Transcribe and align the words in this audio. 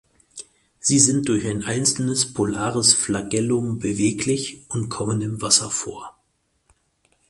Sie 0.79 0.97
sind 0.97 1.29
durch 1.29 1.45
ein 1.45 1.63
einzelnes 1.63 2.33
polares 2.33 2.91
Flagellum 2.91 3.77
beweglich 3.77 4.65
und 4.67 4.89
kommen 4.89 5.21
im 5.21 5.43
Wasser 5.43 5.69
vor. 5.69 6.17